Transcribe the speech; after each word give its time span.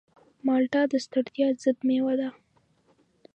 مالټه 0.45 0.81
د 0.91 0.93
ستړیا 1.05 1.47
ضد 1.61 1.77
مېوه 1.87 2.13
ده. 2.19 2.29